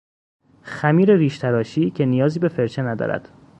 خمیر 0.61 1.15
ریشتراشی 1.15 1.89
که 1.91 2.05
نیازی 2.05 2.39
به 2.39 2.47
فرچه 2.47 2.81
ندارد 2.81 3.29